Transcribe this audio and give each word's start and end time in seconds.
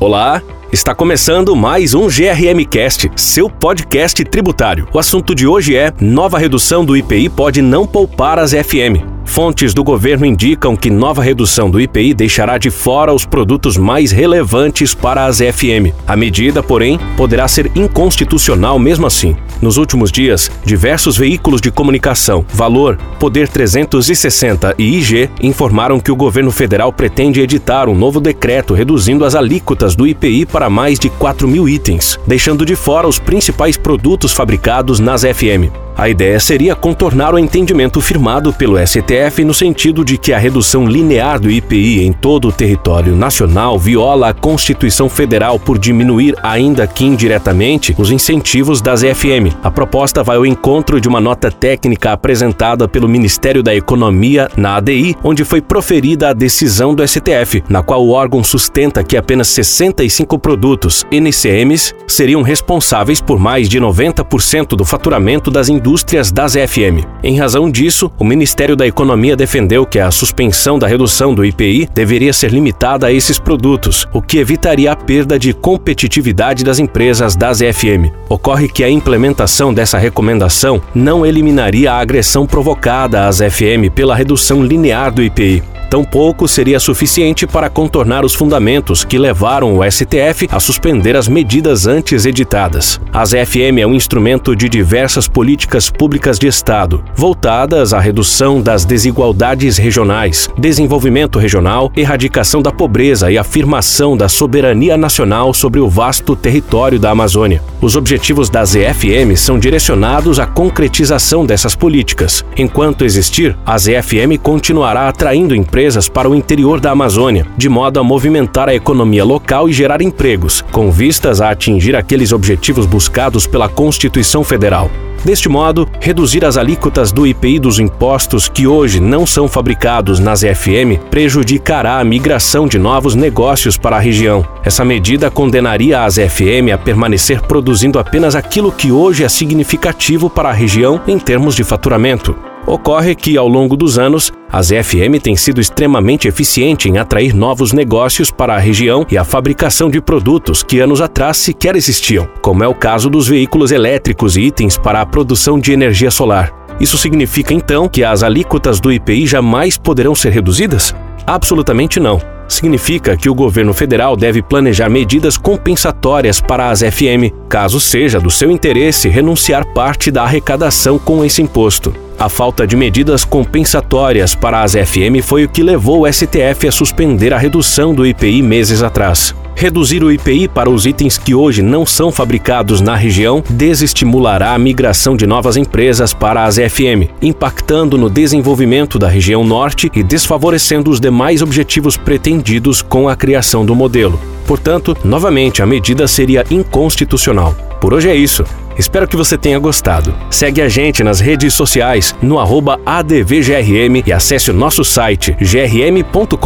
Olá, 0.00 0.40
está 0.72 0.94
começando 0.94 1.56
mais 1.56 1.92
um 1.92 2.06
GRM 2.06 2.64
Cast, 2.70 3.10
seu 3.16 3.50
podcast 3.50 4.24
tributário. 4.24 4.86
O 4.92 4.98
assunto 5.00 5.34
de 5.34 5.44
hoje 5.44 5.74
é: 5.76 5.92
nova 6.00 6.38
redução 6.38 6.84
do 6.84 6.96
IPI 6.96 7.28
pode 7.28 7.60
não 7.60 7.84
poupar 7.84 8.38
as 8.38 8.52
FM. 8.52 9.17
Fontes 9.28 9.74
do 9.74 9.84
governo 9.84 10.24
indicam 10.24 10.74
que 10.74 10.90
nova 10.90 11.22
redução 11.22 11.70
do 11.70 11.78
IPI 11.78 12.14
deixará 12.14 12.56
de 12.56 12.70
fora 12.70 13.12
os 13.12 13.26
produtos 13.26 13.76
mais 13.76 14.10
relevantes 14.10 14.94
para 14.94 15.26
as 15.26 15.38
FM. 15.38 15.94
A 16.06 16.16
medida, 16.16 16.62
porém, 16.62 16.98
poderá 17.16 17.46
ser 17.46 17.70
inconstitucional 17.76 18.78
mesmo 18.78 19.06
assim. 19.06 19.36
Nos 19.60 19.76
últimos 19.76 20.10
dias, 20.10 20.50
diversos 20.64 21.16
veículos 21.16 21.60
de 21.60 21.70
comunicação, 21.70 22.44
Valor, 22.52 22.98
Poder 23.20 23.48
360 23.48 24.74
e 24.78 24.96
IG 24.96 25.28
informaram 25.42 26.00
que 26.00 26.10
o 26.10 26.16
governo 26.16 26.50
federal 26.50 26.92
pretende 26.92 27.40
editar 27.40 27.88
um 27.88 27.94
novo 27.94 28.20
decreto 28.20 28.74
reduzindo 28.74 29.24
as 29.24 29.34
alíquotas 29.34 29.94
do 29.94 30.06
IPI 30.06 30.46
para 30.46 30.70
mais 30.70 30.98
de 30.98 31.10
4 31.10 31.46
mil 31.46 31.68
itens, 31.68 32.18
deixando 32.26 32.64
de 32.64 32.74
fora 32.74 33.06
os 33.06 33.18
principais 33.18 33.76
produtos 33.76 34.32
fabricados 34.32 34.98
nas 34.98 35.22
FM. 35.22 35.87
A 35.98 36.08
ideia 36.08 36.38
seria 36.38 36.76
contornar 36.76 37.34
o 37.34 37.38
entendimento 37.40 38.00
firmado 38.00 38.52
pelo 38.52 38.78
STF 38.78 39.42
no 39.44 39.52
sentido 39.52 40.04
de 40.04 40.16
que 40.16 40.32
a 40.32 40.38
redução 40.38 40.86
linear 40.86 41.40
do 41.40 41.50
IPI 41.50 42.06
em 42.06 42.12
todo 42.12 42.46
o 42.46 42.52
território 42.52 43.16
nacional 43.16 43.76
viola 43.76 44.28
a 44.28 44.32
Constituição 44.32 45.08
Federal 45.08 45.58
por 45.58 45.76
diminuir, 45.76 46.36
ainda 46.40 46.86
que 46.86 47.04
indiretamente, 47.04 47.96
os 47.98 48.12
incentivos 48.12 48.80
das 48.80 49.00
FM. 49.00 49.58
A 49.60 49.72
proposta 49.72 50.22
vai 50.22 50.36
ao 50.36 50.46
encontro 50.46 51.00
de 51.00 51.08
uma 51.08 51.20
nota 51.20 51.50
técnica 51.50 52.12
apresentada 52.12 52.86
pelo 52.86 53.08
Ministério 53.08 53.60
da 53.60 53.74
Economia 53.74 54.48
na 54.56 54.76
ADI, 54.76 55.16
onde 55.24 55.44
foi 55.44 55.60
proferida 55.60 56.28
a 56.28 56.32
decisão 56.32 56.94
do 56.94 57.04
STF, 57.04 57.64
na 57.68 57.82
qual 57.82 58.06
o 58.06 58.10
órgão 58.10 58.44
sustenta 58.44 59.02
que 59.02 59.16
apenas 59.16 59.48
65 59.48 60.38
produtos 60.38 61.04
NCMs 61.10 61.92
seriam 62.06 62.42
responsáveis 62.42 63.20
por 63.20 63.40
mais 63.40 63.68
de 63.68 63.80
90% 63.80 64.76
do 64.76 64.84
faturamento 64.84 65.50
das 65.50 65.68
indústrias 65.68 65.87
indústrias 65.88 66.30
das 66.30 66.52
FM. 66.52 67.02
Em 67.22 67.38
razão 67.38 67.70
disso, 67.70 68.12
o 68.18 68.24
Ministério 68.24 68.76
da 68.76 68.86
Economia 68.86 69.34
defendeu 69.34 69.86
que 69.86 69.98
a 69.98 70.10
suspensão 70.10 70.78
da 70.78 70.86
redução 70.86 71.34
do 71.34 71.42
IPI 71.42 71.88
deveria 71.94 72.30
ser 72.30 72.52
limitada 72.52 73.06
a 73.06 73.12
esses 73.12 73.38
produtos, 73.38 74.06
o 74.12 74.20
que 74.20 74.36
evitaria 74.36 74.92
a 74.92 74.96
perda 74.96 75.38
de 75.38 75.54
competitividade 75.54 76.62
das 76.62 76.78
empresas 76.78 77.34
das 77.34 77.60
FM. 77.60 78.12
Ocorre 78.28 78.68
que 78.68 78.84
a 78.84 78.90
implementação 78.90 79.72
dessa 79.72 79.96
recomendação 79.96 80.78
não 80.94 81.24
eliminaria 81.24 81.90
a 81.90 81.98
agressão 81.98 82.46
provocada 82.46 83.26
às 83.26 83.38
FM 83.38 83.90
pela 83.94 84.14
redução 84.14 84.62
linear 84.62 85.10
do 85.10 85.22
IPI. 85.22 85.62
Tampouco 85.88 86.46
seria 86.46 86.78
suficiente 86.78 87.46
para 87.46 87.70
contornar 87.70 88.22
os 88.22 88.34
fundamentos 88.34 89.04
que 89.04 89.16
levaram 89.16 89.78
o 89.78 89.90
STF 89.90 90.46
a 90.50 90.60
suspender 90.60 91.16
as 91.16 91.28
medidas 91.28 91.86
antes 91.86 92.26
editadas. 92.26 93.00
As 93.10 93.30
FM 93.30 93.78
é 93.80 93.86
um 93.86 93.94
instrumento 93.94 94.54
de 94.54 94.68
diversas 94.68 95.26
políticas 95.26 95.88
públicas 95.88 96.38
de 96.38 96.46
Estado, 96.46 97.02
voltadas 97.16 97.94
à 97.94 97.98
redução 97.98 98.60
das 98.60 98.84
desigualdades 98.84 99.78
regionais, 99.78 100.50
desenvolvimento 100.58 101.38
regional, 101.38 101.90
erradicação 101.96 102.60
da 102.60 102.70
pobreza 102.70 103.32
e 103.32 103.38
afirmação 103.38 104.14
da 104.14 104.28
soberania 104.28 104.96
nacional 104.96 105.54
sobre 105.54 105.80
o 105.80 105.88
vasto 105.88 106.36
território 106.36 106.98
da 106.98 107.10
Amazônia. 107.10 107.62
Os 107.80 107.96
objetivos 107.96 108.50
das 108.50 108.74
EFM 108.74 109.36
são 109.36 109.58
direcionados 109.58 110.38
à 110.38 110.46
concretização 110.46 111.46
dessas 111.46 111.74
políticas. 111.74 112.44
Enquanto 112.58 113.06
existir, 113.06 113.56
as 113.64 113.88
EFM 113.88 114.36
continuará 114.42 115.08
atraindo 115.08 115.54
empresas 115.54 115.77
empresas 115.78 116.08
para 116.08 116.28
o 116.28 116.34
interior 116.34 116.80
da 116.80 116.90
Amazônia, 116.90 117.46
de 117.56 117.68
modo 117.68 118.00
a 118.00 118.02
movimentar 118.02 118.68
a 118.68 118.74
economia 118.74 119.24
local 119.24 119.68
e 119.68 119.72
gerar 119.72 120.02
empregos, 120.02 120.60
com 120.72 120.90
vistas 120.90 121.40
a 121.40 121.50
atingir 121.50 121.94
aqueles 121.94 122.32
objetivos 122.32 122.84
buscados 122.84 123.46
pela 123.46 123.68
Constituição 123.68 124.42
Federal. 124.42 124.90
Deste 125.24 125.48
modo, 125.48 125.88
reduzir 126.00 126.44
as 126.44 126.56
alíquotas 126.56 127.12
do 127.12 127.24
IPI 127.24 127.60
dos 127.60 127.78
impostos 127.78 128.48
que 128.48 128.66
hoje 128.66 128.98
não 128.98 129.24
são 129.24 129.46
fabricados 129.46 130.18
nas 130.18 130.40
FM 130.40 130.98
prejudicará 131.08 132.00
a 132.00 132.04
migração 132.04 132.66
de 132.66 132.76
novos 132.76 133.14
negócios 133.14 133.76
para 133.76 133.98
a 133.98 134.00
região. 134.00 134.44
Essa 134.64 134.84
medida 134.84 135.30
condenaria 135.30 136.02
as 136.02 136.16
FM 136.16 136.72
a 136.74 136.78
permanecer 136.78 137.40
produzindo 137.42 138.00
apenas 138.00 138.34
aquilo 138.34 138.72
que 138.72 138.90
hoje 138.90 139.22
é 139.22 139.28
significativo 139.28 140.28
para 140.28 140.48
a 140.48 140.52
região 140.52 141.00
em 141.06 141.20
termos 141.20 141.54
de 141.54 141.62
faturamento. 141.62 142.36
Ocorre 142.68 143.14
que, 143.14 143.34
ao 143.38 143.48
longo 143.48 143.78
dos 143.78 143.98
anos, 143.98 144.30
as 144.52 144.68
FM 144.68 145.18
têm 145.22 145.34
sido 145.34 145.58
extremamente 145.58 146.28
eficiente 146.28 146.86
em 146.86 146.98
atrair 146.98 147.34
novos 147.34 147.72
negócios 147.72 148.30
para 148.30 148.54
a 148.54 148.58
região 148.58 149.06
e 149.10 149.16
a 149.16 149.24
fabricação 149.24 149.88
de 149.88 150.02
produtos 150.02 150.62
que 150.62 150.78
anos 150.78 151.00
atrás 151.00 151.38
sequer 151.38 151.76
existiam, 151.76 152.28
como 152.42 152.62
é 152.62 152.68
o 152.68 152.74
caso 152.74 153.08
dos 153.08 153.26
veículos 153.26 153.72
elétricos 153.72 154.36
e 154.36 154.42
itens 154.42 154.76
para 154.76 155.00
a 155.00 155.06
produção 155.06 155.58
de 155.58 155.72
energia 155.72 156.10
solar. 156.10 156.52
Isso 156.78 156.98
significa 156.98 157.54
então 157.54 157.88
que 157.88 158.04
as 158.04 158.22
alíquotas 158.22 158.80
do 158.80 158.92
IPI 158.92 159.26
jamais 159.26 159.78
poderão 159.78 160.14
ser 160.14 160.30
reduzidas? 160.30 160.94
Absolutamente 161.26 161.98
não 161.98 162.20
significa 162.50 163.14
que 163.14 163.28
o 163.28 163.34
governo 163.34 163.74
federal 163.74 164.16
deve 164.16 164.40
planejar 164.40 164.88
medidas 164.88 165.36
compensatórias 165.36 166.40
para 166.40 166.70
as 166.70 166.80
FM, 166.80 167.30
caso 167.46 167.78
seja 167.78 168.18
do 168.18 168.30
seu 168.30 168.50
interesse 168.50 169.06
renunciar 169.06 169.66
parte 169.74 170.10
da 170.10 170.22
arrecadação 170.22 170.98
com 170.98 171.22
esse 171.22 171.42
imposto. 171.42 172.07
A 172.18 172.28
falta 172.28 172.66
de 172.66 172.74
medidas 172.74 173.24
compensatórias 173.24 174.34
para 174.34 174.62
as 174.62 174.72
FM 174.72 175.22
foi 175.22 175.44
o 175.44 175.48
que 175.48 175.62
levou 175.62 176.02
o 176.02 176.12
STF 176.12 176.66
a 176.66 176.72
suspender 176.72 177.32
a 177.32 177.38
redução 177.38 177.94
do 177.94 178.04
IPI 178.04 178.42
meses 178.42 178.82
atrás. 178.82 179.32
Reduzir 179.54 180.02
o 180.02 180.10
IPI 180.10 180.48
para 180.48 180.68
os 180.68 180.84
itens 180.84 181.16
que 181.16 181.32
hoje 181.32 181.62
não 181.62 181.86
são 181.86 182.10
fabricados 182.10 182.80
na 182.80 182.96
região 182.96 183.42
desestimulará 183.48 184.52
a 184.52 184.58
migração 184.58 185.16
de 185.16 185.28
novas 185.28 185.56
empresas 185.56 186.12
para 186.12 186.44
as 186.44 186.56
FM, 186.56 187.06
impactando 187.22 187.96
no 187.96 188.10
desenvolvimento 188.10 188.98
da 188.98 189.06
região 189.06 189.44
norte 189.44 189.88
e 189.94 190.02
desfavorecendo 190.02 190.90
os 190.90 190.98
demais 190.98 191.40
objetivos 191.40 191.96
pretendidos 191.96 192.82
com 192.82 193.08
a 193.08 193.14
criação 193.14 193.64
do 193.64 193.76
modelo. 193.76 194.20
Portanto, 194.44 194.96
novamente, 195.04 195.62
a 195.62 195.66
medida 195.66 196.08
seria 196.08 196.44
inconstitucional. 196.50 197.54
Por 197.80 197.94
hoje 197.94 198.08
é 198.08 198.14
isso. 198.16 198.44
Espero 198.78 199.08
que 199.08 199.16
você 199.16 199.36
tenha 199.36 199.58
gostado. 199.58 200.14
Segue 200.30 200.62
a 200.62 200.68
gente 200.68 201.02
nas 201.02 201.20
redes 201.20 201.52
sociais 201.54 202.14
no 202.22 202.38
ADVGRM 202.86 204.02
e 204.06 204.12
acesse 204.12 204.50
o 204.50 204.54
nosso 204.54 204.84
site 204.84 205.36
grm.com.br 205.40 206.36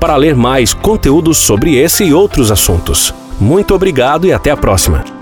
para 0.00 0.16
ler 0.16 0.34
mais 0.34 0.74
conteúdos 0.74 1.38
sobre 1.38 1.76
esse 1.76 2.04
e 2.04 2.12
outros 2.12 2.50
assuntos. 2.50 3.14
Muito 3.40 3.74
obrigado 3.74 4.26
e 4.26 4.32
até 4.32 4.50
a 4.50 4.56
próxima. 4.56 5.17